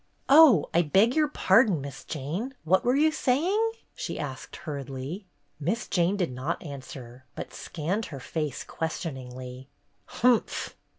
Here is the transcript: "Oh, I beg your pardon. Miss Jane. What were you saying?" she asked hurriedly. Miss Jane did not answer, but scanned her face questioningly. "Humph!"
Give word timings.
"Oh, 0.29 0.67
I 0.73 0.81
beg 0.81 1.15
your 1.15 1.27
pardon. 1.27 1.79
Miss 1.79 2.03
Jane. 2.03 2.55
What 2.63 2.83
were 2.83 2.95
you 2.95 3.11
saying?" 3.11 3.69
she 3.95 4.17
asked 4.17 4.55
hurriedly. 4.55 5.27
Miss 5.59 5.87
Jane 5.87 6.17
did 6.17 6.31
not 6.31 6.63
answer, 6.63 7.25
but 7.35 7.53
scanned 7.53 8.05
her 8.05 8.19
face 8.19 8.63
questioningly. 8.63 9.67
"Humph!" 10.07 10.75